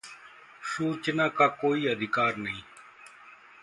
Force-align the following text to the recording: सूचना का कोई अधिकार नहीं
सूचना 0.67 1.27
का 1.29 1.47
कोई 1.61 1.87
अधिकार 1.87 2.35
नहीं 2.37 2.61